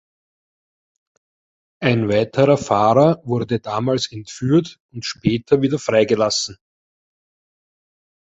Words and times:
Ein 1.79 2.09
weiterer 2.09 2.57
Fahrer 2.57 3.21
wurde 3.23 3.59
damals 3.59 4.11
entführt 4.11 4.79
und 4.91 5.05
später 5.05 5.61
wieder 5.61 5.77
freigelassen. 5.77 6.57